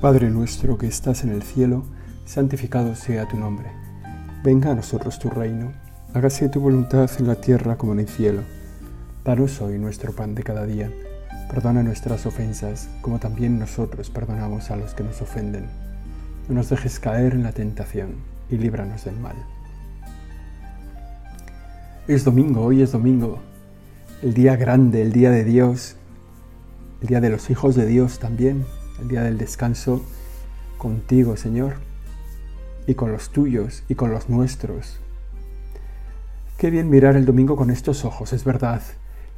[0.00, 1.84] Padre nuestro que estás en el cielo,
[2.24, 3.70] santificado sea tu nombre.
[4.42, 5.74] Venga a nosotros tu reino,
[6.14, 8.40] hágase tu voluntad en la tierra como en el cielo.
[9.26, 10.90] Danos hoy nuestro pan de cada día.
[11.50, 15.66] Perdona nuestras ofensas, como también nosotros perdonamos a los que nos ofenden.
[16.48, 18.14] No nos dejes caer en la tentación
[18.48, 19.36] y líbranos del mal.
[22.08, 23.38] Es domingo, hoy es domingo,
[24.22, 25.96] el día grande, el día de Dios,
[27.02, 28.64] el día de los hijos de Dios también,
[29.00, 30.02] el día del descanso
[30.78, 31.74] contigo, Señor,
[32.86, 35.00] y con los tuyos y con los nuestros.
[36.58, 38.82] Qué bien mirar el domingo con estos ojos, es verdad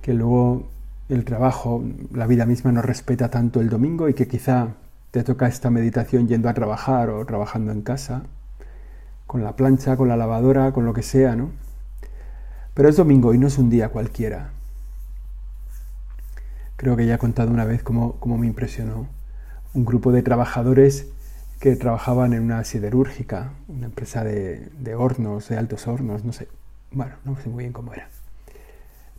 [0.01, 0.69] que luego
[1.09, 4.75] el trabajo, la vida misma no respeta tanto el domingo y que quizá
[5.11, 8.23] te toca esta meditación yendo a trabajar o trabajando en casa,
[9.27, 11.51] con la plancha, con la lavadora, con lo que sea, ¿no?
[12.75, 14.51] Pero es domingo y no es un día cualquiera.
[16.77, 19.07] Creo que ya he contado una vez cómo, cómo me impresionó
[19.75, 21.07] un grupo de trabajadores
[21.61, 26.49] que trabajaban en una siderúrgica, una empresa de, hornos, de altos hornos, no sé,
[26.91, 28.09] bueno, no sé muy bien cómo era,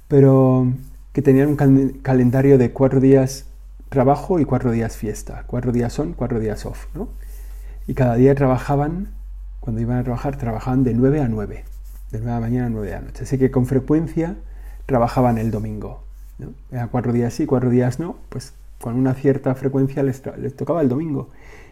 [0.07, 0.67] pero
[1.13, 3.45] que tenían un calendario de cuatro días
[3.89, 7.07] trabajo y cuatro días fiesta, cuatro días on, cuatro días off, ¿no?
[7.88, 9.13] Y cada día trabajaban,
[9.59, 11.63] cuando iban a trabajar, trabajaban de 9 a 9,
[12.11, 14.35] de 9 de la mañana a 9 de la noche, así que con frecuencia
[14.85, 16.03] trabajaban el domingo,
[16.39, 16.49] ¿no?
[16.71, 20.21] Era cuatro días sí, cuatro días no, pues con una cierta frecuencia les,
[20.57, 21.29] tocaba el domingo.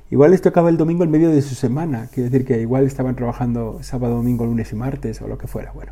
[0.09, 3.17] Igual les tocaba el domingo en medio de su semana, quiere decir que igual estaban
[3.17, 5.73] trabajando sábado, domingo, lunes y martes o lo que fuera.
[5.73, 5.91] Bueno.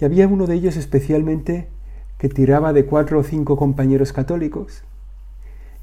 [0.00, 1.68] Y había uno de ellos especialmente
[2.18, 4.82] que tiraba de cuatro o cinco compañeros católicos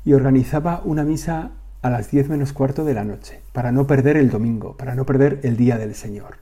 [0.03, 1.51] y organizaba una misa
[1.81, 5.05] a las diez menos cuarto de la noche, para no perder el domingo, para no
[5.05, 6.35] perder el día del Señor.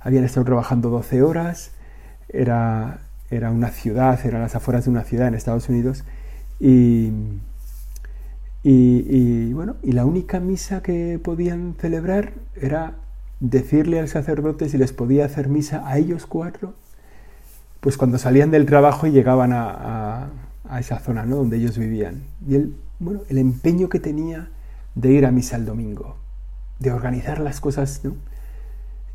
[0.00, 1.70] Habían estado trabajando 12 horas,
[2.28, 6.02] era, era una ciudad, eran las afueras de una ciudad en Estados Unidos,
[6.60, 7.12] y,
[9.52, 12.96] bueno, y la única misa que podían celebrar era
[13.40, 16.74] decirle al sacerdote si les podía hacer misa a ellos cuatro,
[17.80, 20.30] pues cuando salían del trabajo y llegaban a,
[20.78, 21.36] esa zona ¿no?
[21.36, 22.22] donde ellos vivían.
[22.46, 24.50] Y el, bueno, el empeño que tenía
[24.94, 26.16] de ir a misa el domingo,
[26.80, 28.14] de organizar las cosas, ¿no?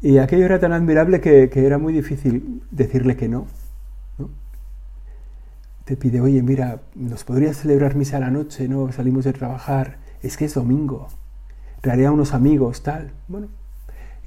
[0.01, 3.47] Y aquello era tan admirable que era muy difícil decirle que no
[5.85, 8.67] te pide, oye, mira, ¿nos podrías celebrar misa a la noche?
[8.67, 11.07] No, salimos de trabajar, es que es domingo,
[11.81, 13.11] traeré a unos amigos, tal.
[13.27, 13.47] Bueno,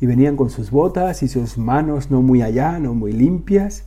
[0.00, 3.84] y venían con sus botas y sus manos no muy allá, no muy limpias,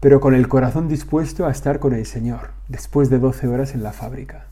[0.00, 3.82] pero con el corazón dispuesto a estar con el Señor, después de 12 horas en
[3.82, 4.46] la fábrica.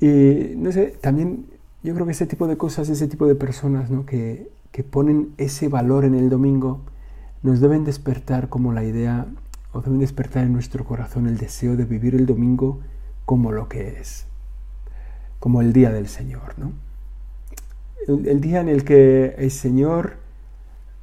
[0.00, 1.46] Y no sé, también
[1.84, 4.04] yo creo que ese tipo de cosas, ese tipo de personas ¿no?
[4.04, 6.80] que, que ponen ese valor en el domingo,
[7.44, 9.26] nos deben despertar como la idea
[9.76, 12.80] o deben despertar en nuestro corazón el deseo de vivir el domingo
[13.26, 14.26] como lo que es,
[15.38, 16.72] como el día del Señor, ¿no?
[18.08, 20.14] El, día en el que el Señor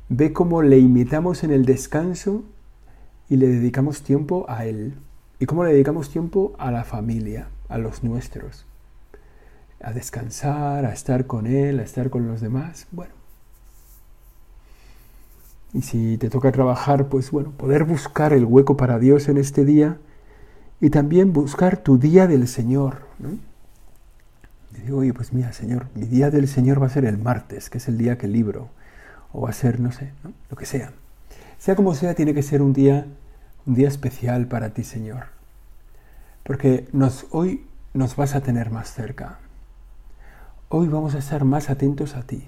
[0.09, 2.43] ve cómo le imitamos en el descanso
[3.29, 4.95] y le dedicamos tiempo a Él.
[5.37, 8.65] Y cómo le dedicamos tiempo a la familia, a los nuestros.
[9.81, 12.87] A descansar, a estar con Él, a estar con los demás.
[12.91, 13.13] Bueno,
[15.73, 19.65] y si te toca trabajar, pues bueno, poder buscar el hueco para Dios en este
[19.65, 19.97] día
[20.79, 23.07] y también buscar tu día del Señor.
[24.75, 27.71] Y digo, oye, pues mira, Señor, mi día del Señor va a ser el martes,
[27.71, 28.69] que es el día que libro,
[29.31, 30.11] o va a ser, no sé,
[30.49, 30.93] lo que sea.
[31.57, 33.07] Sea como sea, tiene que ser un día,
[33.65, 35.25] un día especial para ti, Señor.
[36.43, 39.39] Porque nos, hoy nos vas a tener más cerca.
[40.69, 42.47] Hoy vamos a estar más atentos a ti.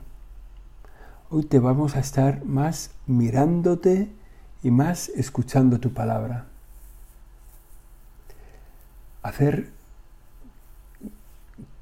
[1.32, 4.12] Hoy te vamos a estar más mirándote
[4.62, 6.46] y más escuchando tu palabra.
[9.24, 9.72] Hacer,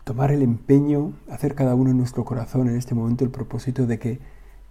[0.05, 3.99] tomar el empeño, hacer cada uno en nuestro corazón en este momento el propósito de
[3.99, 4.19] que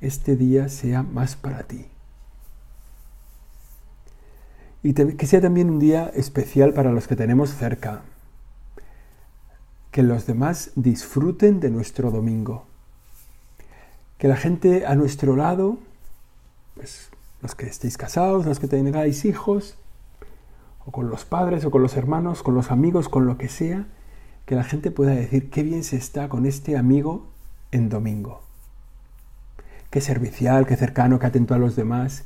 [0.01, 1.85] este día sea más para ti.
[4.83, 8.05] Y que sea también un día especial para los que tenemos cerca.
[9.91, 12.72] Que los demás disfruten de nuestro domingo
[14.19, 15.79] que la gente a nuestro lado,
[16.75, 17.11] pues
[17.41, 19.77] los que estéis casados, los que tengáis hijos,
[20.85, 23.87] o con los padres, o con los hermanos, con los amigos, con lo que sea,
[24.47, 27.29] que la gente pueda decir qué bien se está con este amigo
[27.71, 28.43] en domingo.
[29.91, 32.25] Qué servicial, qué cercano, qué atento a los demás.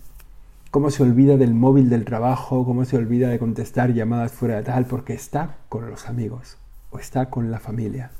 [0.71, 4.63] Cómo se olvida del móvil del trabajo, cómo se olvida de contestar llamadas fuera de
[4.63, 6.59] tal, porque está con los amigos
[6.91, 8.11] o está con la familia.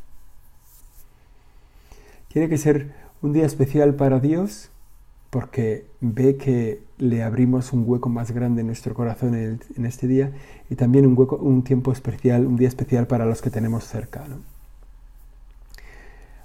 [2.29, 2.93] Tiene que ser
[3.27, 4.71] un día especial para Dios
[5.31, 10.31] porque ve que le abrimos un hueco más grande en nuestro corazón en, este día
[10.71, 14.25] y también un, hueco, un tiempo especial, un día especial para los que tenemos cerca.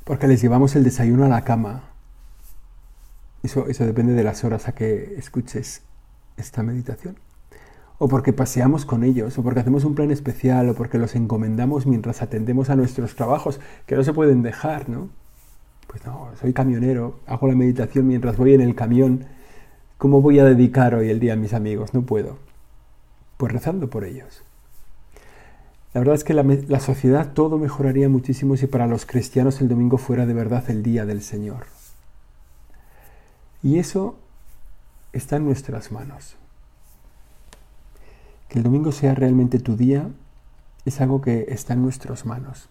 [0.03, 1.83] porque les llevamos el desayuno a la cama.
[3.43, 5.83] Eso, eso depende de las horas a que escuches
[6.37, 7.15] esta meditación.
[7.99, 11.85] O porque paseamos con ellos, o porque hacemos un plan especial, o porque los encomendamos
[11.85, 15.20] mientras atendemos a nuestros trabajos, que no se pueden dejar, ¿no?
[15.91, 19.25] Pues no, soy camionero, hago la meditación mientras voy en el camión.
[19.97, 21.93] ¿Cómo voy a dedicar hoy el día a mis amigos?
[21.93, 22.37] No puedo.
[23.35, 24.41] Pues rezando por ellos.
[25.93, 29.67] La verdad es que la, la, sociedad todo mejoraría muchísimo si para los cristianos el
[29.67, 31.65] domingo fuera de verdad el día del Señor.
[33.61, 34.15] Y eso
[35.11, 36.37] está en nuestras manos.
[38.47, 40.07] Que el domingo sea realmente tu día
[40.85, 42.69] es algo que está en nuestras manos.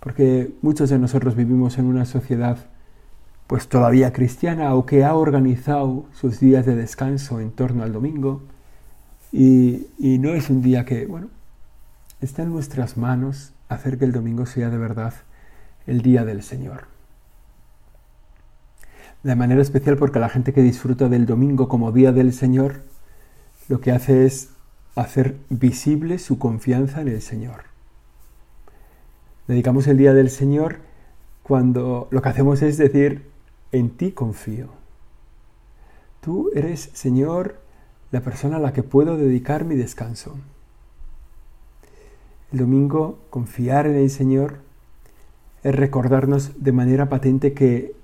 [0.00, 2.58] Porque muchos de nosotros vivimos en una sociedad
[3.46, 8.42] pues todavía cristiana o que ha organizado sus días de descanso en torno al domingo
[9.32, 11.28] y, y no es un día que, bueno,
[12.20, 15.14] Está en nuestras manos hacer que el domingo sea de verdad
[15.86, 16.84] el día del Señor.
[19.22, 22.82] De manera especial porque la gente que disfruta del domingo como día del Señor,
[23.68, 24.50] lo que hace es
[24.96, 27.69] hacer visible su confianza en el Señor.
[29.50, 30.76] Dedicamos el día del Señor
[31.42, 33.26] cuando lo que hacemos es decir,
[33.72, 34.68] en ti confío.
[36.20, 37.56] Tú eres, Señor,
[38.12, 40.38] la persona a la que puedo dedicar mi descanso.
[42.52, 44.58] El domingo, confiar en el Señor
[45.64, 47.96] es recordarnos de manera patente que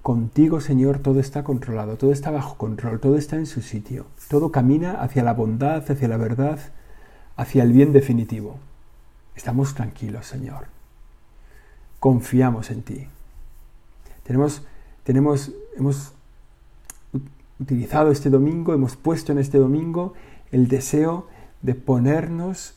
[0.00, 4.50] contigo, Señor, todo está controlado, todo está bajo control, todo está en su sitio, todo
[4.50, 6.58] camina hacia la bondad, hacia la verdad,
[7.36, 8.56] hacia el bien definitivo.
[9.34, 10.74] Estamos tranquilos, Señor.
[12.06, 13.08] Confiamos en ti.
[14.22, 14.64] Tenemos,
[15.02, 16.12] tenemos, hemos
[17.58, 20.14] utilizado este domingo, hemos puesto en este domingo
[20.52, 21.26] el deseo
[21.62, 22.76] de ponernos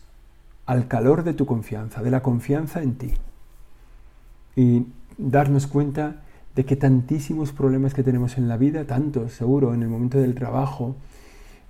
[0.66, 3.14] al calor de tu confianza, de la confianza en ti.
[4.56, 4.88] Y
[5.20, 6.24] darnos cuenta
[6.56, 10.34] de que tantísimos problemas que tenemos en la vida, tantos seguro, en el momento del
[10.34, 10.96] trabajo,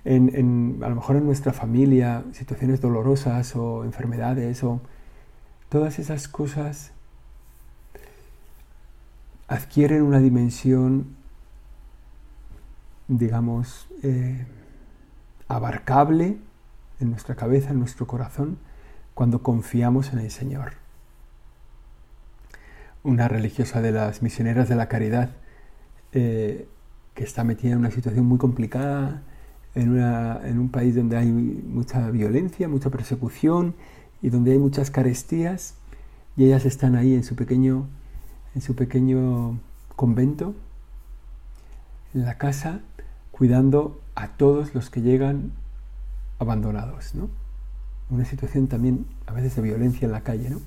[0.06, 4.80] en, a lo mejor en nuestra familia, situaciones dolorosas o enfermedades, o
[5.68, 6.92] todas esas cosas
[9.50, 11.16] adquieren una dimensión,
[13.08, 14.46] digamos, eh,
[15.48, 16.38] abarcable
[17.00, 18.58] en nuestra cabeza, en nuestro corazón,
[19.12, 20.74] cuando confiamos en el Señor.
[23.02, 25.30] Una religiosa de las misioneras de la caridad
[26.12, 26.68] eh,
[27.14, 29.24] que está metida en una situación muy complicada,
[29.74, 33.74] en, en un país donde hay mucha violencia, mucha persecución
[34.22, 35.74] y donde hay muchas carestías,
[36.36, 37.88] y ellas están ahí en su pequeño,
[38.54, 39.58] en su pequeño
[39.96, 40.54] convento,
[42.14, 42.80] en la casa,
[43.30, 45.52] cuidando a todos los que llegan
[46.38, 47.28] abandonados, ¿no?
[48.10, 50.60] una situación también a veces de violencia en la calle, ¿no?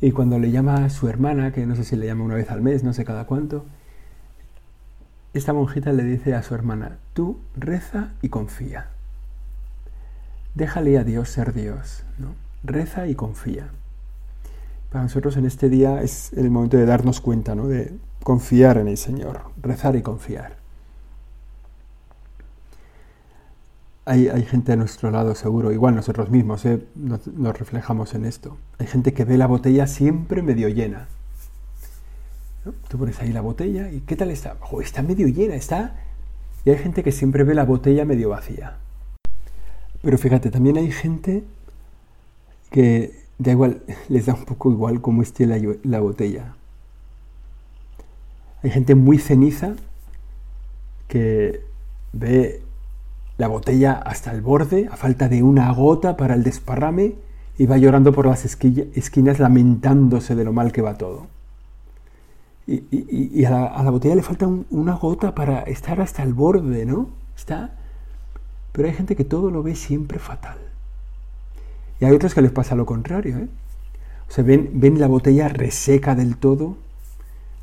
[0.00, 2.50] Y cuando le llama a su hermana, que no sé si le llama una vez
[2.50, 3.64] al mes, no sé cada cuánto,
[5.32, 8.88] esta monjita le dice a su hermana, tú reza y confía.
[10.54, 12.34] Déjale a Dios ser Dios, ¿no?
[12.62, 13.68] Reza y confía.
[14.90, 17.66] Para nosotros en este día es el momento de darnos cuenta, ¿no?
[17.66, 17.92] De
[18.22, 20.56] confiar en el Señor, rezar y confiar.
[24.04, 26.80] Hay, gente a nuestro lado seguro, igual nosotros mismos ¿eh?
[26.94, 27.26] nos,
[27.58, 28.56] reflejamos en esto.
[28.78, 31.08] Hay gente que ve la botella siempre medio llena.
[32.88, 34.56] Tú pones ahí la botella y ¿qué tal está?
[34.80, 35.96] está medio llena, está...
[36.64, 38.76] Y hay gente que siempre ve la botella medio vacía.
[40.02, 41.44] Pero fíjate, también hay gente
[42.70, 46.54] que da igual, les da un poco igual cómo esté la, la botella.
[48.62, 49.74] Hay gente muy ceniza
[51.08, 51.60] que
[52.12, 52.62] ve
[53.38, 57.14] la botella hasta el borde, a falta de una gota para el desparrame,
[57.58, 61.26] y va llorando por las esquinas lamentándose de lo mal que va todo.
[62.66, 67.10] Y, a, la, botella le falta una gota para estar hasta el borde, ¿no?
[67.36, 67.76] Está.
[68.72, 70.58] Pero hay gente que todo lo ve siempre fatal.
[72.00, 73.48] Y hay otros que les pasa lo contrario, ¿eh?
[74.28, 76.76] O sea, ven, ven la botella reseca del todo,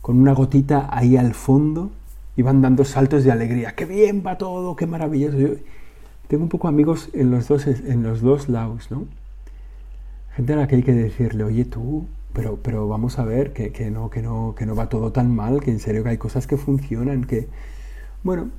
[0.02, 1.92] con una gotita ahí al fondo,
[2.36, 3.76] y van dando saltos de alegría.
[3.76, 4.76] ¡Qué bien va todo!
[4.76, 5.38] ¡Qué maravilloso!
[6.28, 9.06] Tengo un poco amigos en los dos, en los dos lados, ¿no?
[10.36, 13.72] Gente a la que hay que decirle, oye tú, pero, pero vamos a ver que,
[13.72, 16.18] que, no, que, no, que no va todo tan mal, que en serio que hay
[16.18, 17.48] cosas que funcionan, que...
[18.24, 18.50] Bueno,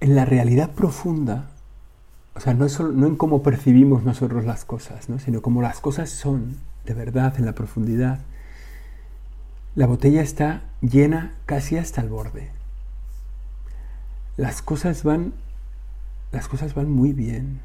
[0.00, 1.51] en la realidad profunda,
[2.34, 5.18] o sea, no, solo, en cómo percibimos nosotros las cosas, ¿no?
[5.18, 8.20] sino como las cosas son, de verdad, en la profundidad,
[9.74, 12.50] la botella está llena casi hasta el borde.
[14.36, 15.32] Las cosas van
[16.32, 17.60] las cosas van muy bien.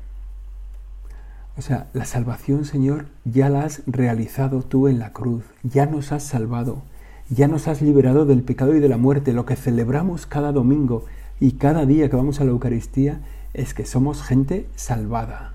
[1.58, 6.12] O sea, la salvación, Señor, ya la has realizado tú en la cruz, ya nos
[6.12, 6.84] has salvado,
[7.30, 9.34] ya nos has liberado del pecado y de la muerte.
[9.34, 11.06] Lo que celebramos cada domingo
[11.40, 13.22] y cada día que vamos a la Eucaristía
[13.58, 15.54] es que somos gente salvada.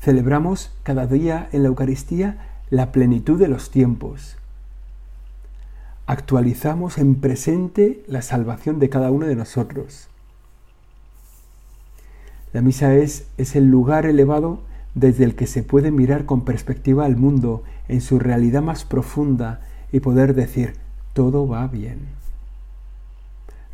[0.00, 4.36] Celebramos cada día en la Eucaristía la plenitud de los tiempos.
[6.06, 10.08] Actualizamos en presente la salvación de cada uno de nosotros.
[12.52, 14.60] La misa es, es el lugar elevado
[14.94, 19.60] desde el que se puede mirar con perspectiva al mundo en su realidad más profunda
[19.92, 20.74] y poder decir,
[21.12, 22.00] todo va bien.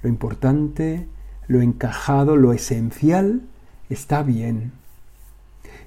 [0.02, 1.06] Lo importante,
[1.52, 3.42] lo encajado, lo esencial
[3.90, 4.72] está bien.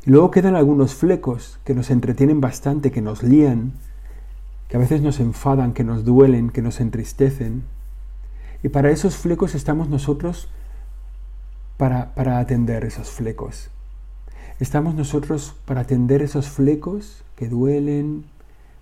[0.06, 3.74] Y luego quedan algunos flecos que nos entretienen bastante, que nos lían,
[4.70, 7.64] que a veces nos enfadan, que nos duelen, que nos entristecen.
[8.62, 10.50] Y para esos flecos estamos nosotros
[11.78, 13.70] para, para atender esos flecos.
[14.60, 18.26] Estamos nosotros para atender esos flecos que duelen,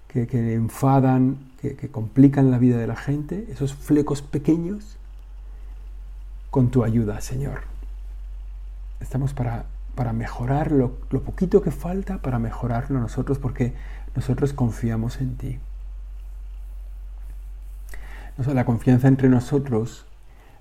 [0.09, 4.97] que, que enfadan, que, que, complican la vida de la gente, esos flecos pequeños,
[6.53, 7.63] con tu ayuda, Señor.
[9.01, 13.73] Estamos para para mejorar lo, poquito que falta, para mejorarlo nosotros, porque
[14.15, 15.59] nosotros confiamos en ti.
[18.47, 20.05] la confianza entre nosotros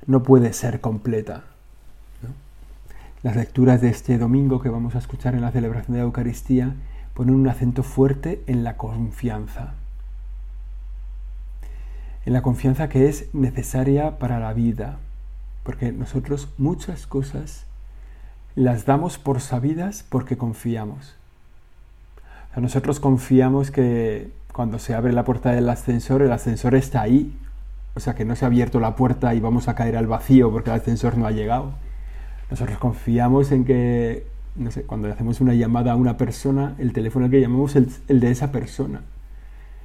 [0.06, 1.44] no puede ser completa.
[3.22, 6.74] Las lecturas de este domingo que vamos a escuchar en la celebración de la Eucaristía
[7.14, 9.74] ponen un acento fuerte en la confianza.
[12.26, 14.98] En la confianza que es necesaria para la vida,
[15.62, 17.66] porque nosotros muchas cosas
[18.54, 21.14] las damos por sabidas porque confiamos.
[22.56, 27.34] nosotros confiamos que cuando se abre la puerta del ascensor, el ascensor está ahí.
[27.94, 30.50] O sea, que no se ha abierto la puerta y vamos a caer al vacío
[30.50, 31.72] porque el ascensor no ha llegado.
[32.50, 34.26] Nosotros confiamos en que,
[34.56, 37.92] no sé, cuando hacemos una llamada a una persona, el teléfono que llamamos es el,
[38.08, 39.02] el de esa persona.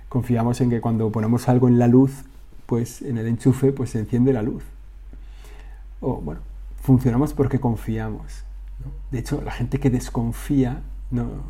[0.09, 2.23] Confiamos en que cuando ponemos algo en la luz,
[2.65, 4.63] pues en el enchufe, pues se enciende la luz.
[6.01, 6.41] O bueno,
[6.81, 8.43] funcionamos porque confiamos.
[9.11, 11.43] De hecho, la gente que desconfía no,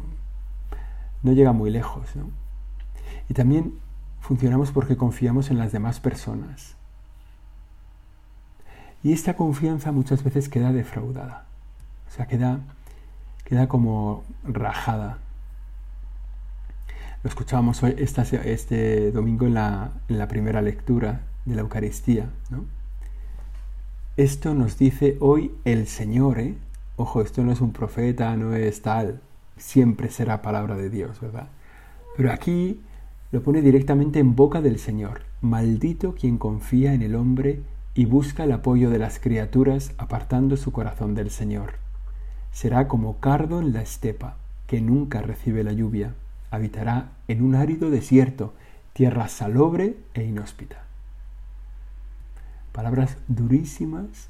[1.23, 2.09] no llega muy lejos.
[3.29, 3.73] Y también
[4.21, 6.75] funcionamos porque confiamos en las demás personas.
[9.03, 11.45] Y esta confianza muchas veces queda defraudada.
[12.09, 12.59] O sea, queda,
[13.45, 15.19] queda como rajada.
[17.23, 22.29] Lo escuchábamos hoy, este domingo en la, en la, primera lectura de la Eucaristía.
[24.17, 26.55] Esto nos dice hoy el Señor, ¿eh?
[26.95, 29.21] Ojo, esto no es un profeta, no es tal,
[29.57, 31.49] siempre será palabra de Dios, ¿verdad?
[32.15, 32.81] Pero aquí
[33.31, 35.21] lo pone directamente en boca del Señor.
[35.41, 37.61] Maldito quien confía en el hombre
[37.93, 41.73] y busca el apoyo de las criaturas apartando su corazón del Señor.
[42.51, 46.15] Será como cardo en la estepa, que nunca recibe la lluvia.
[46.49, 48.55] Habitará en un árido desierto,
[48.93, 50.86] tierra salobre e inhóspita.
[52.77, 54.29] Palabras durísimas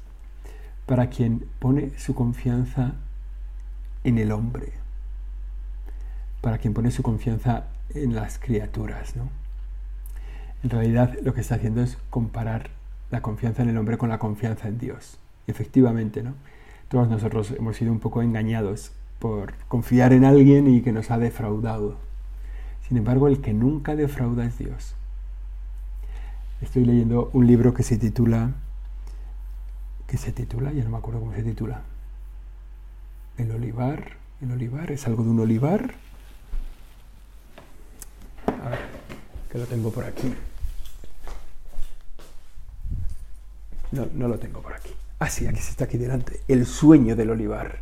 [0.86, 2.94] para quien pone su confianza
[4.04, 4.72] en el hombre,
[6.40, 9.16] para quien pone su confianza en las criaturas.
[9.16, 9.28] ¿no?
[10.62, 12.70] En realidad lo que está haciendo es comparar
[13.10, 15.18] la confianza en el hombre con la confianza en Dios.
[15.46, 16.32] efectivamente, ¿no?
[16.88, 21.18] todos nosotros hemos sido un poco engañados por confiar en alguien y que nos ha
[21.18, 21.98] defraudado.
[22.88, 24.94] Sin embargo, el que nunca defrauda es Dios.
[26.60, 28.54] Estoy leyendo un libro que se titula
[30.08, 31.82] que se titula, ya no me acuerdo cómo se titula.
[33.36, 35.94] El olivar, el olivar, es algo de un olivar.
[38.46, 38.78] A ver,
[39.52, 40.34] que lo tengo por aquí.
[43.92, 44.90] No, no lo tengo por aquí.
[45.18, 46.40] Ah, sí, aquí se está aquí delante.
[46.48, 47.78] El sueño del olivar.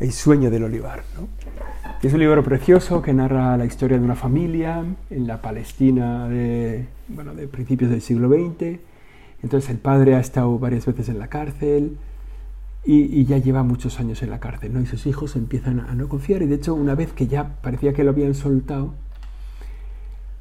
[0.00, 1.28] El sueño del olivar, ¿no?
[2.02, 6.86] Es un libro precioso que narra la historia de una familia en la Palestina de,
[7.08, 8.78] bueno, de principios del siglo XX
[9.44, 11.98] entonces el padre ha estado varias veces en la cárcel
[12.86, 14.80] y, ya lleva muchos años en la cárcel, ¿no?
[14.80, 17.92] Y sus hijos empiezan a no confiar y de hecho una vez que ya parecía
[17.92, 18.94] que lo habían soltado,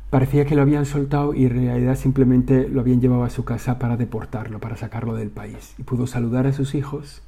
[0.10, 3.78] parecía que lo habían soltado y en realidad simplemente lo habían llevado a su casa
[3.78, 5.76] para deportarlo, para sacarlo del país.
[5.78, 7.24] Y pudo saludar a sus hijos.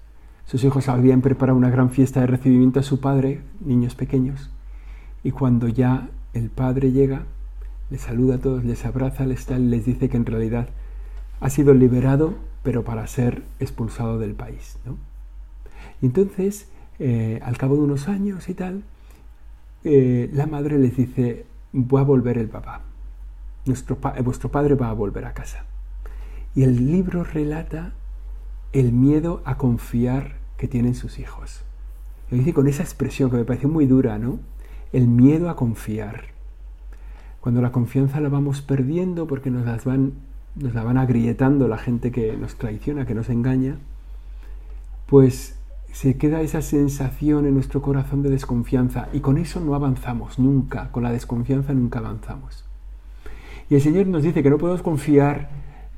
[0.46, 4.52] Sus hijos habían preparado una gran fiesta de recibimiento a su padre, niños pequeños.
[5.24, 7.24] Y cuando ya el padre llega,
[7.90, 10.70] les saluda a todos, les abraza, les, les dice que en realidad
[11.40, 14.78] ha sido liberado, pero para ser expulsado del país.
[14.86, 14.98] ¿no?
[16.02, 16.68] Y entonces,
[17.00, 18.84] eh, al cabo de unos años y tal,
[19.84, 22.82] eh, la madre les dice, va a volver el papá,
[23.66, 25.66] vuestro padre va a volver a casa.
[26.54, 27.94] Y el libro relata
[28.76, 31.62] el miedo a confiar que tienen sus hijos.
[32.30, 34.40] Lo dice con esa expresión que me pareció muy dura, ¿no?
[34.92, 36.26] El miedo a confiar.
[37.40, 40.12] Cuando la confianza la vamos perdiendo porque nos, van,
[40.56, 43.78] nos la van agrietando la gente que nos traiciona, que nos engaña,
[45.06, 45.58] pues
[45.94, 50.92] se queda esa sensación en nuestro corazón de desconfianza y con eso no avanzamos nunca,
[50.92, 52.66] con la desconfianza nunca avanzamos.
[53.70, 55.48] Y el Señor nos dice que no podemos confiar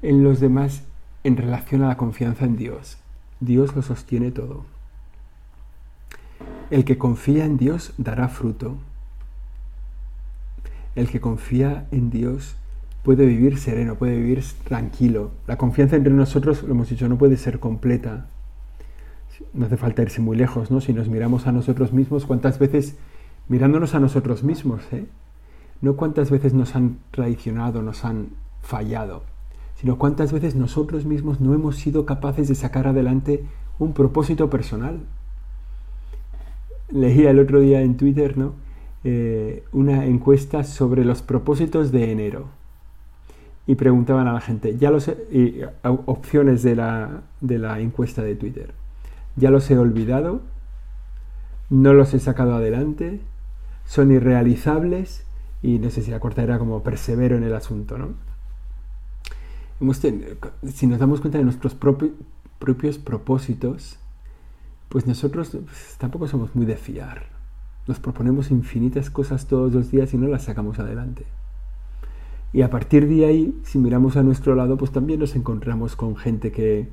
[0.03, 0.83] en los demás
[1.27, 2.97] en relación a la confianza en Dios.
[3.39, 4.65] Dios lo sostiene todo.
[6.69, 8.77] El que confía en Dios dará fruto.
[10.95, 12.55] El que confía en Dios
[13.03, 15.31] puede vivir sereno, puede vivir tranquilo.
[15.45, 18.27] La confianza entre nosotros, lo hemos dicho, no puede ser completa
[19.53, 20.81] no hace falta irse muy lejos, ¿no?
[20.81, 22.95] Si nos miramos a nosotros mismos, ¿cuántas veces,
[23.47, 25.05] mirándonos a nosotros mismos, ¿eh?
[25.81, 28.29] No cuántas veces nos han traicionado, nos han
[28.61, 29.23] fallado,
[29.79, 33.45] sino cuántas veces nosotros mismos no hemos sido capaces de sacar adelante
[33.79, 34.99] un propósito personal.
[36.89, 38.53] Leía el otro día en Twitter, ¿no?
[39.03, 42.45] Eh, una encuesta sobre los propósitos de enero
[43.65, 48.35] y preguntaban a la gente, ya los y, opciones de la, de la encuesta de
[48.35, 48.73] Twitter
[49.37, 50.41] ya los he olvidado,
[51.69, 53.21] no los he sacado adelante,
[53.85, 55.25] son irrealizables
[55.61, 58.09] y no sé si la corta era como persevero en el asunto, ¿no?
[60.73, 63.99] Si nos damos cuenta de nuestros propios propósitos,
[64.89, 67.27] pues nosotros pues, tampoco somos muy de fiar.
[67.87, 71.25] Nos proponemos infinitas cosas todos los días y no las sacamos adelante.
[72.53, 76.15] Y a partir de ahí, si miramos a nuestro lado, pues también nos encontramos con
[76.15, 76.89] gente que,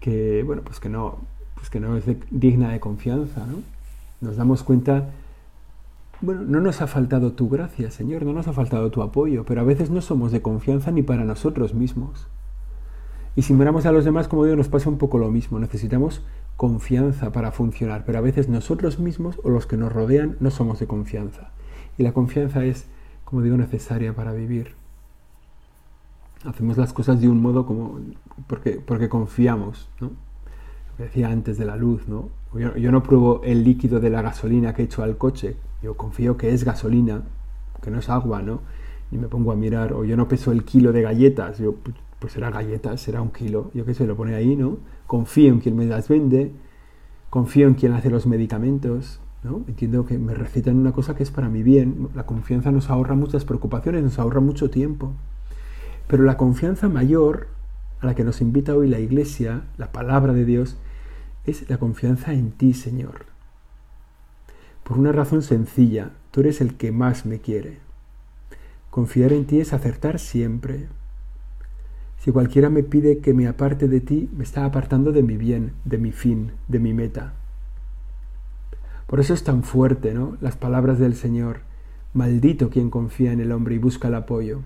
[0.00, 1.18] que bueno, pues que no,
[1.54, 3.62] pues que no es digna de confianza, ¿no?
[4.20, 5.10] Nos damos cuenta,
[6.20, 9.60] bueno, no nos ha faltado tu gracia, Señor, no nos ha faltado tu apoyo, pero
[9.60, 12.28] a veces no somos de confianza ni para nosotros mismos.
[13.34, 15.58] Y si miramos a los demás, como digo, nos pasa un poco lo mismo.
[15.58, 16.22] Necesitamos
[16.56, 20.78] confianza para funcionar, pero a veces nosotros mismos o los que nos rodean no somos
[20.78, 21.50] de confianza.
[21.98, 22.86] Y la confianza es,
[23.24, 24.74] como digo, necesaria para vivir.
[26.46, 28.00] Hacemos las cosas de un modo como
[28.46, 30.10] porque, porque confiamos, ¿no?
[30.98, 32.30] decía antes de la luz, ¿no?
[32.54, 36.36] Yo, no pruebo el líquido de la gasolina que he hecho al coche, yo confío
[36.36, 37.22] que es gasolina,
[37.80, 38.60] que no es agua, ¿no?
[39.12, 41.76] Y me pongo a mirar, o yo no peso el kilo de galletas, yo,
[42.18, 44.78] pues será galletas, será un kilo, yo qué sé, lo pone ahí, ¿no?
[45.06, 46.50] Confío en quien me las vende,
[47.30, 49.62] confío en quien hace los medicamentos, ¿no?
[49.68, 53.14] Entiendo que me recitan una cosa que es para mi bien, la confianza nos ahorra
[53.14, 55.12] muchas preocupaciones, nos ahorra mucho tiempo,
[56.08, 57.46] pero la confianza mayor
[58.00, 60.78] a la que nos invita hoy la Iglesia, la palabra de Dios,
[61.44, 63.35] es la confianza en ti, Señor.
[64.86, 67.78] Por una razón sencilla, tú eres el que más me quiere.
[68.88, 70.86] Confiar en ti es acertar siempre.
[72.20, 75.72] Si cualquiera me pide que me aparte de ti, me está apartando de mi bien,
[75.84, 77.32] de mi fin, de mi meta.
[79.08, 80.36] Por eso es tan fuerte, ¿no?
[80.40, 81.62] Las palabras del Señor.
[82.14, 84.60] Maldito quien confía en el hombre y busca el apoyo.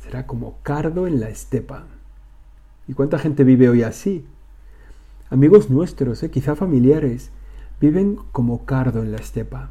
[0.00, 1.84] Será como cardo en la estepa.
[2.88, 4.24] ¿Y cuánta gente vive hoy así?
[5.28, 7.30] Amigos nuestros, eh, quizá familiares,
[7.82, 9.70] viven como cardo en la estepa,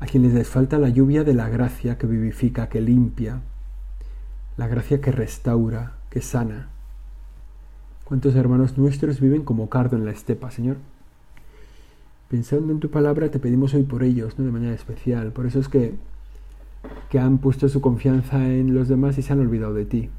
[0.00, 3.42] a quienes les falta la lluvia de la gracia que vivifica, que limpia,
[4.56, 6.70] la gracia que restaura, que sana.
[8.04, 10.78] ¿Cuántos hermanos nuestros viven como cardo en la estepa, Señor?
[12.28, 14.44] Pensando en tu palabra, te pedimos hoy por ellos, ¿no?
[14.44, 15.30] de manera especial.
[15.30, 15.94] Por eso es que,
[17.08, 20.10] que han puesto su confianza en los demás y se han olvidado de ti.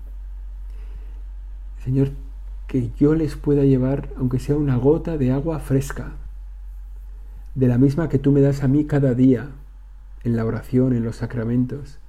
[1.83, 2.11] Señor,
[2.67, 6.13] que yo les pueda llevar, aunque sea una gota de agua fresca,
[7.55, 9.49] de la misma que tú me das a mí cada día,
[10.23, 11.99] en la oración, en los sacramentos,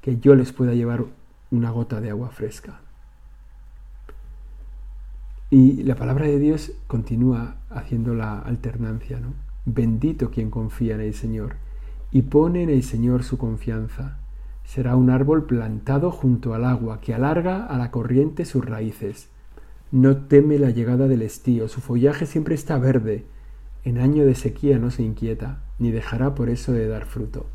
[0.00, 1.04] que yo les pueda llevar
[1.50, 2.80] una gota de agua fresca.
[5.50, 9.32] Y la palabra de Dios continúa haciendo la alternancia, ¿no?
[9.64, 11.56] Bendito quien confía en el Señor
[12.12, 14.18] y pone en el Señor su confianza.
[14.64, 19.28] Será un árbol plantado junto al agua que alarga a la corriente sus raíces
[19.92, 23.24] no teme la llegada del estío, su follaje siempre está verde,
[23.84, 27.46] en año de sequía no se inquieta, ni dejará por eso de dar fruto.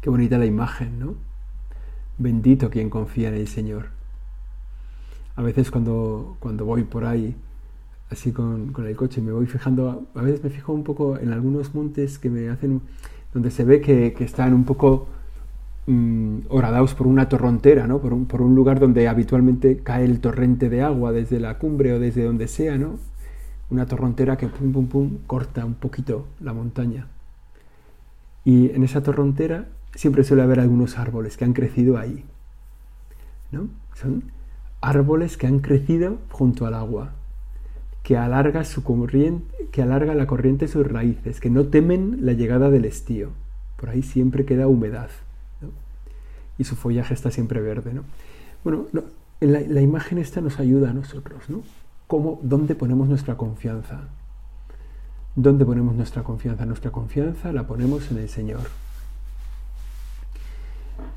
[0.00, 1.14] Qué bonita la imagen, ¿no?
[2.18, 3.86] Bendito quien confía en el Señor.
[5.36, 7.36] A veces cuando, cuando voy por ahí,
[8.10, 11.74] así con, el coche, me voy fijando, a veces me fijo un poco en algunos
[11.74, 12.82] montes que me hacen,
[13.32, 15.06] donde se ve que, que están un poco
[15.86, 18.00] mmm, horadaos por una torrontera, ¿no?
[18.00, 21.92] Por un, por un, lugar donde habitualmente cae el torrente de agua desde la cumbre
[21.94, 22.98] o desde donde sea, ¿no?
[23.72, 27.06] Una torrontera que pum, pum, pum, corta un poquito la montaña.
[28.44, 32.22] Y en esa torrontera siempre suele haber algunos árboles que han crecido ahí,
[33.50, 33.68] ¿no?
[33.94, 34.24] Son
[34.82, 37.12] árboles que han crecido junto al agua.
[38.02, 42.68] que alarga, su corriente, que alarga la corriente sus raíces, que no temen la llegada
[42.68, 43.30] del estío.
[43.76, 45.08] Por ahí siempre queda humedad.
[46.58, 47.94] Y su follaje está siempre verde.
[47.94, 48.02] ¿no?
[48.64, 48.86] Bueno,
[49.40, 51.48] la, la, imagen esta nos ayuda a nosotros.
[51.48, 51.62] ¿no?
[52.12, 54.02] ¿Cómo, ¿Dónde ponemos nuestra confianza?
[55.34, 56.66] ¿Dónde ponemos nuestra confianza?
[56.66, 58.60] Nuestra confianza la ponemos en el Señor.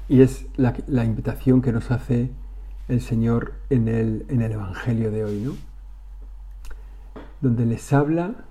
[0.08, 2.32] Y es la, la invitación que nos hace
[2.88, 5.52] el Señor en el, en el Evangelio de hoy, ¿no?
[7.42, 8.46] Donde les habla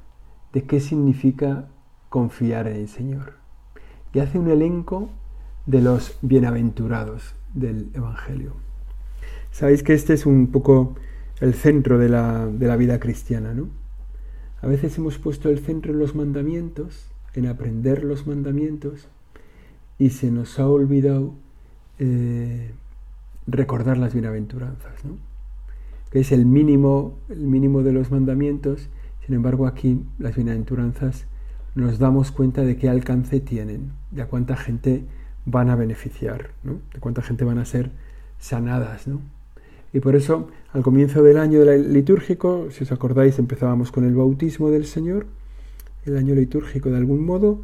[0.52, 1.68] de qué significa
[2.10, 3.38] confiar en el Señor.
[4.12, 5.08] Y hace un elenco
[5.64, 8.52] de los bienaventurados del Evangelio.
[9.50, 10.96] Sabéis que este es un poco
[11.40, 13.68] el centro de la, de la vida cristiana, ¿no?
[14.62, 19.08] A veces hemos puesto el centro en los mandamientos, en aprender los mandamientos,
[19.98, 21.34] y se nos ha olvidado
[21.98, 22.72] eh,
[23.46, 25.18] recordar las bienaventuranzas, ¿no?
[26.10, 28.88] que es el mínimo, el mínimo de los mandamientos.
[29.26, 31.26] Sin embargo, aquí las bienaventuranzas
[31.74, 35.04] nos damos cuenta de qué alcance tienen, de a cuánta gente
[35.44, 36.78] van a beneficiar, ¿no?
[36.92, 37.90] de cuánta gente van a ser
[38.38, 39.06] sanadas.
[39.08, 39.20] ¿no?
[39.94, 44.72] Y por eso, al comienzo del año litúrgico, si os acordáis, empezábamos con el bautismo
[44.72, 45.26] del Señor,
[46.04, 47.62] el año litúrgico de algún modo,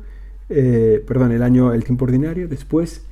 [0.48, 3.04] eh, perdón, el año, el tiempo ordinario, después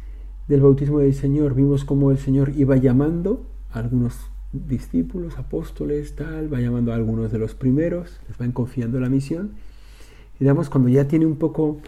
[0.46, 6.52] del bautismo del Señor vimos cómo el Señor iba llamando a algunos discípulos, apóstoles, tal,
[6.54, 9.50] va llamando a algunos de los primeros, les van confiando la misión.
[10.36, 11.78] Y digamos, cuando ya tiene un poco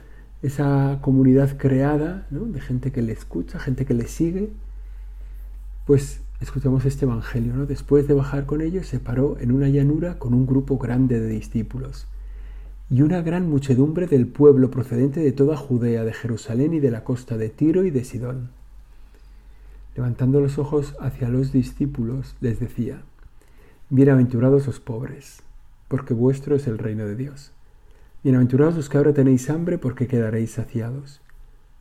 [0.43, 2.41] esa comunidad creada, ¿no?
[2.47, 4.51] de gente que le escucha, gente que le sigue,
[5.87, 7.55] pues escuchamos este Evangelio.
[7.55, 7.67] ¿no?
[7.67, 11.29] Después de bajar con ellos, se paró en una llanura con un grupo grande de
[11.29, 12.07] discípulos
[12.91, 17.05] y una gran muchedumbre del pueblo procedente de toda Judea, de Jerusalén y de la
[17.05, 18.51] costa de Tiro y de Sidón.
[19.95, 23.03] Levantando los ojos hacia los discípulos, les decía,
[23.91, 25.43] Bienaventurados los pobres,
[25.87, 27.53] porque vuestro es el reino de Dios.
[28.25, 31.21] Bienaventurados los que ahora tenéis hambre, porque quedaréis saciados.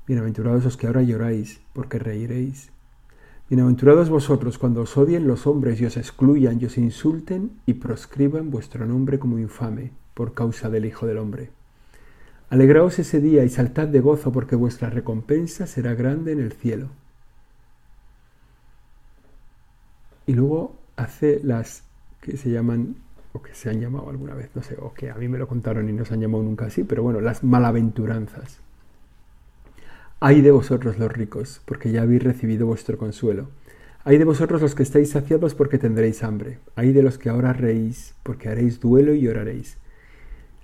[0.07, 2.71] Bienaventurados los que ahora lloráis, porque reiréis.
[3.49, 8.51] Bienaventurados vosotros cuando os odien los hombres y os excluyan y os insulten y proscriban
[8.51, 11.49] vuestro nombre como infame por causa del Hijo del Hombre.
[12.51, 16.89] Alegraos ese día y saltad de gozo porque vuestra recompensa será grande en el cielo.
[20.27, 21.81] Y luego hace las
[22.21, 22.97] que se llaman,
[23.33, 25.47] o que se han llamado alguna vez, no sé, o que a mí me lo
[25.47, 28.59] contaron y no se han llamado nunca así, pero bueno, las malaventuranzas.
[30.21, 33.47] Ay de vosotros los ricos, porque ya habéis recibido vuestro consuelo.
[34.03, 36.59] Ay de vosotros los que estáis saciados, porque tendréis hambre.
[36.75, 39.77] Ay de los que ahora reís, porque haréis duelo y lloraréis.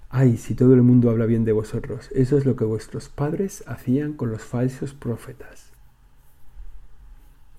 [0.10, 3.64] Ay, si todo el mundo habla bien de vosotros, eso es lo que vuestros padres
[3.66, 5.72] hacían con los falsos profetas.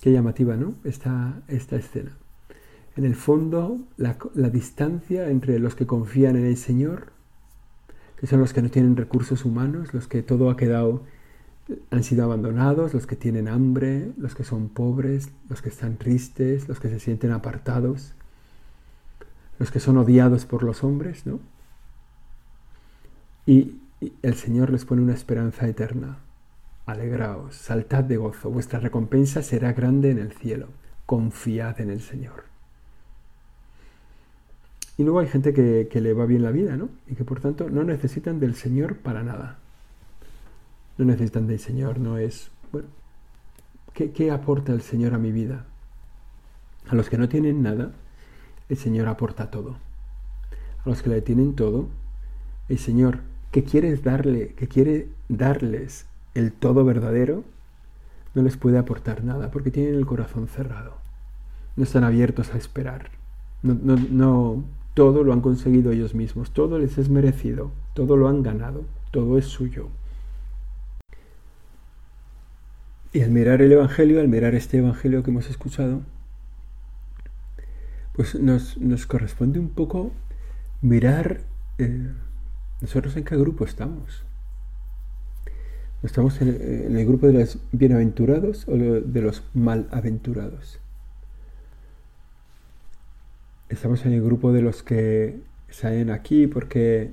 [0.03, 0.75] Qué llamativa, ¿no?
[0.85, 2.17] Esta, esta escena.
[2.97, 7.13] En el fondo, la, la distancia entre los que confían en el Señor,
[8.19, 11.05] que son los que no tienen recursos humanos, los que todo ha quedado,
[11.91, 16.69] han sido abandonados, los que tienen hambre, los que son pobres, los que están tristes,
[16.69, 18.13] los que se sienten apartados,
[19.59, 21.41] los que son odiados por los hombres, ¿no?
[23.47, 23.77] Y
[24.23, 26.19] el Señor les pone una esperanza eterna.
[26.85, 30.69] Alegraos, saltad de gozo, vuestra recompensa será grande en el cielo.
[31.07, 32.45] Confiad en el Señor.
[34.99, 36.89] Y luego hay gente que, le va bien la vida, ¿no?
[37.07, 39.59] Y que por tanto no necesitan del Señor para nada.
[40.99, 42.51] No necesitan del Señor, no es...
[42.73, 42.89] Bueno,
[43.93, 45.67] ¿qué, ¿qué aporta el Señor a mi vida?
[46.89, 47.93] A los que no tienen nada,
[48.69, 49.77] el Señor aporta todo.
[50.85, 51.89] A los que le tienen todo,
[52.69, 57.45] el Señor que quieres darle, que quiere darles el todo verdadero,
[58.35, 60.95] no les puede aportar nada porque tienen el corazón cerrado.
[61.77, 63.11] No están abiertos a esperar.
[63.63, 68.43] No, no, todo lo han conseguido ellos mismos, todo les es merecido, todo lo han
[68.43, 69.89] ganado, todo es suyo.
[73.17, 76.03] Y al mirar el Evangelio, al mirar este Evangelio que hemos escuchado,
[78.13, 80.13] pues nos, nos corresponde un poco
[80.83, 81.41] mirar
[81.79, 82.11] eh,
[82.83, 84.23] ¿Nosotros en qué grupo estamos?
[86.03, 90.79] ¿Estamos en el, grupo de los bienaventurados o de los malaventurados?
[93.71, 97.13] Estamos en el grupo de los que salen aquí porque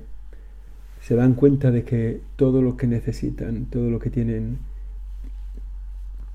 [1.00, 4.58] se dan cuenta de que todo lo que necesitan, todo lo que tienen,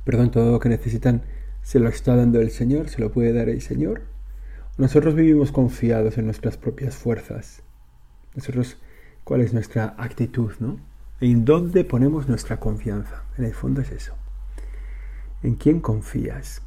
[0.10, 1.22] perdón, todo lo que necesitan
[1.62, 4.02] se lo está dando el Señor, se lo puede dar el Señor.
[4.80, 7.62] Nosotros vivimos confiados en nuestras propias fuerzas.
[8.34, 8.80] Nosotros
[9.24, 10.80] cuál es nuestra actitud, ¿no?
[11.22, 13.24] ¿En dónde ponemos nuestra confianza?
[13.38, 14.16] En el fondo es eso.
[15.44, 16.64] ¿En quién confías?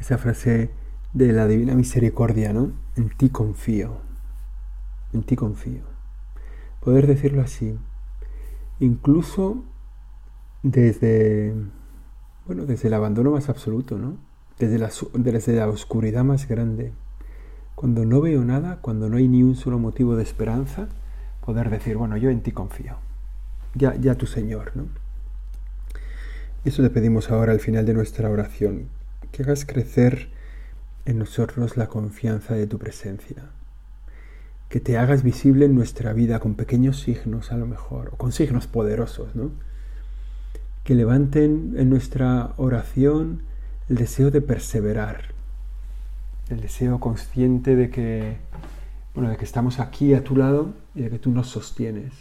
[0.00, 0.70] Esa frase
[1.12, 2.72] de la divina misericordia, ¿no?
[2.96, 3.98] en ti confío,
[5.12, 5.82] en ti confío.
[6.80, 7.78] Poder decirlo así,
[8.80, 9.62] incluso
[10.64, 11.54] desde,
[12.46, 14.16] bueno, desde el abandono más absoluto, ¿no?
[14.58, 16.92] Desde la, desde la oscuridad más grande.
[17.74, 20.88] Cuando no veo nada, cuando no hay ni un solo motivo de esperanza,
[21.44, 22.96] poder decir, bueno, yo en ti confío.
[23.74, 24.86] Ya, ya tu Señor, ¿no?
[26.64, 28.88] Eso le pedimos ahora al final de nuestra oración,
[29.32, 30.30] que hagas crecer
[31.04, 33.50] en nosotros la confianza de tu presencia,
[34.70, 38.32] que te hagas visible en nuestra vida con pequeños signos a lo mejor, o con
[38.32, 39.50] signos poderosos, ¿no?
[40.84, 43.42] Que levanten en nuestra oración
[43.88, 45.32] el deseo de perseverar,
[46.48, 48.36] el deseo consciente de que,
[49.14, 52.12] bueno, de que estamos aquí a tu lado y de que tú nos sostienes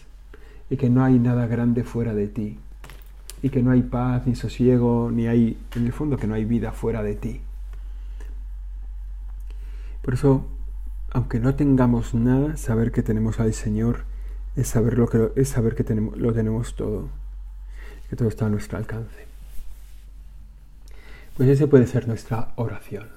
[0.69, 2.57] y que no hay nada grande fuera de ti
[3.41, 6.45] y que no hay paz ni sosiego, ni hay, en el fondo, que no hay
[6.45, 7.41] vida fuera de ti.
[10.01, 10.45] Por eso,
[11.11, 14.05] aunque no tengamos nada, saber que tenemos al Señor
[14.55, 17.09] es saber, lo que, es saber que tenemos, lo tenemos todo,
[18.13, 19.25] que todo está a nuestro alcance.
[21.35, 23.07] Pues ese puede ser nuestra oración.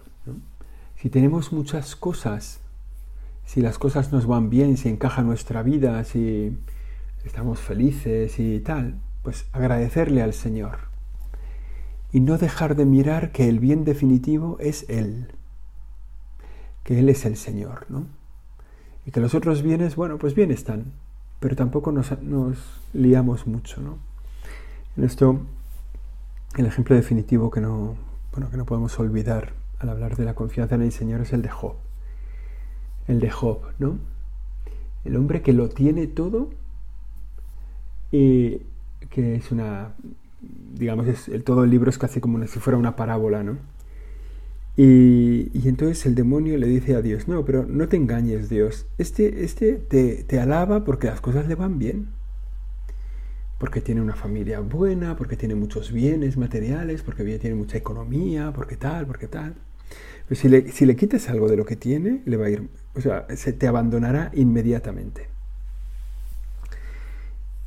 [0.98, 2.60] Si tenemos muchas cosas,
[3.44, 6.56] si las cosas nos van bien, si encaja nuestra vida, si
[7.26, 10.78] estamos felices y tal, pues agradecerle al Señor
[12.10, 15.26] y no dejar de mirar que el bien definitivo es Él,
[16.84, 18.06] que Él es el Señor, ¿no?
[19.04, 20.94] Y que los otros bienes, bueno, pues bien están,
[21.38, 22.14] pero tampoco nos,
[22.94, 24.15] liamos mucho, ¿no?
[24.96, 25.40] En esto,
[26.56, 27.96] el ejemplo definitivo que no,
[28.32, 31.42] bueno, que no podemos olvidar al hablar de la confianza en el Señor es el
[31.42, 31.74] de Job.
[33.06, 33.98] El de Job, ¿no?
[35.04, 36.50] El hombre que lo tiene todo
[38.10, 38.62] y
[39.10, 39.92] que es una,
[40.74, 43.58] digamos, el, todo el libro es casi como si fuera una parábola, ¿no?
[44.78, 49.44] Y, entonces el demonio le dice a Dios, no, pero no te engañes Dios, este,
[49.44, 52.08] este te, te alaba porque las cosas le van bien,
[53.58, 58.76] porque tiene una familia buena, porque tiene muchos bienes materiales, porque tiene mucha economía, porque
[58.76, 59.54] tal, porque tal.
[60.28, 62.68] Pero si le, si le quites algo de lo que tiene, le va a ir,
[62.94, 65.28] o sea, se te abandonará inmediatamente.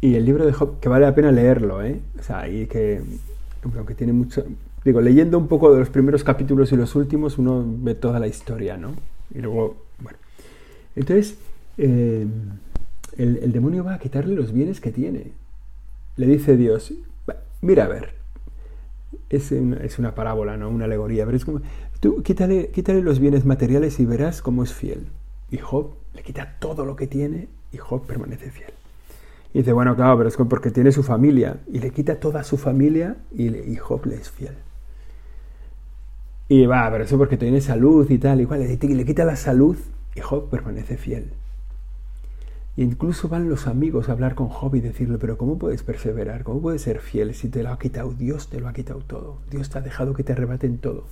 [0.02, 2.00] Y el libro de Job, que vale la pena leerlo, ¿eh?
[2.20, 3.02] O sea, y que,
[3.76, 4.46] aunque tiene mucho...
[4.86, 8.28] Digo, leyendo un poco de los primeros capítulos y los últimos, uno ve toda la
[8.28, 8.94] historia, ¿no?
[9.34, 10.18] Y luego, bueno.
[10.96, 11.38] Entonces,
[11.78, 12.26] eh,
[13.18, 15.34] el, demonio va a quitarle los bienes que tiene.
[16.20, 16.94] Le dice Dios,
[17.62, 18.10] mira a ver,
[19.30, 20.70] es una, es una parábola, ¿no?
[20.70, 21.62] Una alegoría, pero es como,
[22.02, 25.08] tú quítale, quítale los bienes materiales y verás cómo es fiel.
[25.50, 28.74] Y Job le quita todo lo que tiene y Job permanece fiel.
[29.54, 31.62] Y dice, bueno, claro, pero es porque tiene su familia.
[31.72, 34.56] Y le quita toda su familia y, le, Job le es fiel.
[36.50, 39.78] Y va, pero eso porque tiene salud y tal, igual, le, le quita la salud
[40.16, 41.32] y Job permanece fiel.
[42.80, 46.46] Incluso van los amigos a hablar con Job y decirle, pero ¿cómo puedes perseverar?
[46.46, 48.48] ¿Cómo puedes ser fiel si te lo ha quitado Dios?
[48.48, 49.40] Te lo ha quitado todo.
[49.52, 51.04] Dios te ha dejado que te arrebaten todo.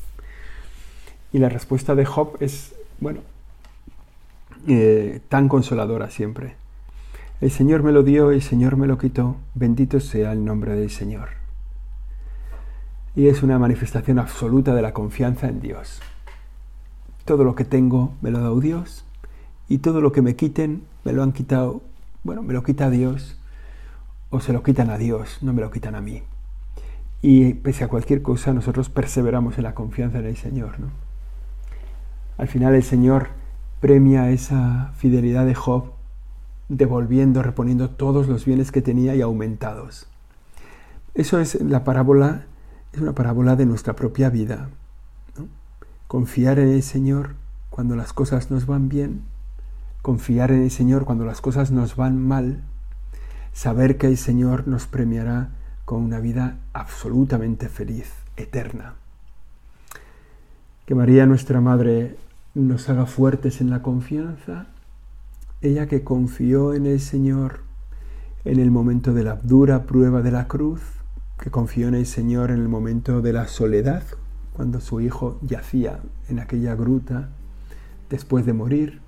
[1.33, 3.19] Y la respuesta de Job es, bueno,
[4.65, 6.55] eh, tan consoladora siempre.
[7.41, 10.89] El Señor me lo dio, el Señor me lo quitó, bendito sea el nombre del
[10.89, 11.31] Señor.
[13.13, 15.99] Y es una manifestación absoluta de la confianza en Dios.
[17.25, 19.03] Todo lo que tengo me lo ha dado Dios
[19.69, 21.81] y todo lo que me quiten me lo han quitado,
[22.23, 23.37] bueno, me lo quita Dios
[24.29, 26.23] o se lo quitan a Dios, no me lo quitan a mí.
[27.21, 30.79] Y pese a cualquier cosa, nosotros perseveramos en la confianza en el Señor.
[30.79, 30.87] ¿no?
[32.37, 33.29] Al final el Señor
[33.79, 35.91] premia esa fidelidad de Job
[36.69, 40.07] devolviendo, reponiendo todos los bienes que tenía y aumentados.
[41.13, 42.45] Eso es la parábola,
[42.93, 44.69] es una parábola de nuestra propia vida.
[46.07, 47.35] Confiar en el Señor
[47.69, 49.23] cuando las cosas nos van bien,
[50.07, 52.63] confiar en el Señor cuando las cosas nos van mal,
[53.51, 55.49] saber que el Señor nos premiará
[55.83, 58.93] con una vida absolutamente feliz, eterna.
[60.85, 62.15] Que María, nuestra Madre,
[62.55, 64.67] nos haga fuertes en la confianza
[65.61, 67.59] ella que confió en el Señor
[68.45, 70.79] en el momento de la dura prueba de la cruz,
[71.37, 74.03] que confió en el Señor en el momento de la soledad,
[74.53, 77.27] cuando su hijo yacía en aquella gruta
[78.09, 79.01] después de morir,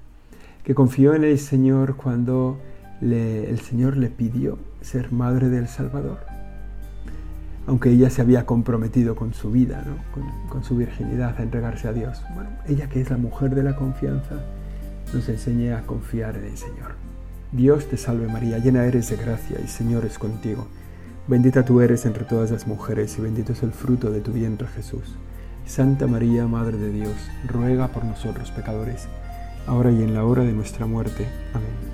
[0.70, 2.60] que confió en el Señor cuando
[3.02, 6.20] el Señor le pidió ser madre del Salvador,
[7.66, 9.84] aunque ella se había comprometido con su vida,
[10.52, 12.22] con, su virginidad, a entregarse a Dios.
[12.36, 14.36] Bueno, ella que es la mujer de la confianza,
[15.12, 16.94] nos enseñe a confiar en el Señor.
[17.52, 20.68] Dios te salve María, llena eres de gracia, el Señor es contigo.
[21.28, 24.68] Bendita tú eres entre todas las mujeres, y bendito es el fruto de tu vientre
[24.68, 25.16] Jesús.
[25.66, 27.16] Santa María, Madre de Dios,
[27.48, 29.08] ruega por nosotros pecadores,
[29.68, 31.28] ahora y en la hora de nuestra muerte.
[31.54, 31.89] Amén.